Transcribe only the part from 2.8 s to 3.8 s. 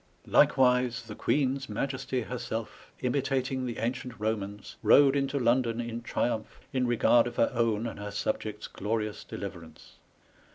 imitating the